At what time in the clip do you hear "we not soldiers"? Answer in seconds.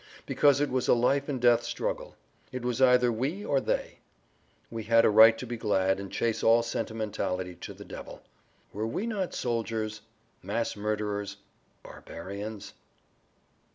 8.87-10.01